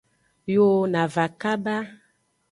[0.53, 1.75] Yo na va kaba.